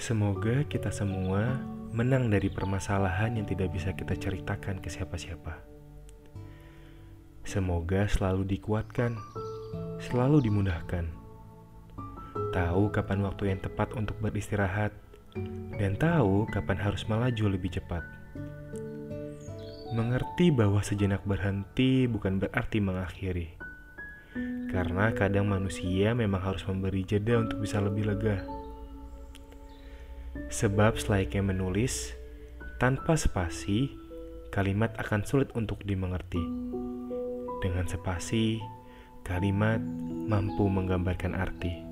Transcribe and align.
Semoga 0.00 0.64
kita 0.66 0.88
semua 0.88 1.60
menang 1.92 2.32
dari 2.32 2.48
permasalahan 2.48 3.36
yang 3.36 3.44
tidak 3.44 3.68
bisa 3.76 3.92
kita 3.92 4.16
ceritakan 4.16 4.80
ke 4.80 4.88
siapa-siapa. 4.88 5.60
Semoga 7.44 8.08
selalu 8.08 8.48
dikuatkan, 8.48 9.18
selalu 10.00 10.48
dimudahkan. 10.48 11.04
Tahu 12.52 12.82
kapan 12.92 13.20
waktu 13.28 13.52
yang 13.52 13.60
tepat 13.60 13.92
untuk 13.92 14.16
beristirahat, 14.24 14.94
dan 15.76 15.96
tahu 16.00 16.48
kapan 16.48 16.78
harus 16.80 17.04
melaju 17.08 17.52
lebih 17.52 17.76
cepat. 17.76 18.04
Mengerti 19.92 20.48
bahwa 20.48 20.80
sejenak 20.80 21.20
berhenti 21.28 22.08
bukan 22.08 22.40
berarti 22.40 22.80
mengakhiri. 22.80 23.48
Karena 24.72 25.12
kadang 25.12 25.52
manusia 25.52 26.16
memang 26.16 26.40
harus 26.40 26.64
memberi 26.64 27.04
jeda 27.04 27.36
untuk 27.36 27.60
bisa 27.60 27.76
lebih 27.84 28.08
lega. 28.08 28.40
Sebab 30.52 31.00
selayaknya 31.00 31.40
menulis, 31.48 32.12
tanpa 32.76 33.16
spasi, 33.16 33.88
kalimat 34.52 34.92
akan 35.00 35.24
sulit 35.24 35.48
untuk 35.56 35.80
dimengerti. 35.80 36.44
Dengan 37.64 37.88
spasi, 37.88 38.60
kalimat 39.24 39.80
mampu 40.28 40.68
menggambarkan 40.68 41.32
arti. 41.32 41.91